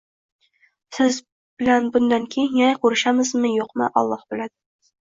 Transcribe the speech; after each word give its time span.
Siz 0.97 1.19
bilan 1.63 1.91
bundan 1.99 2.27
keyin 2.37 2.59
yana 2.63 2.81
ko`rishamizmi, 2.87 3.57
yo`qmi 3.61 3.95
Olloh 4.05 4.31
biladi 4.35 4.57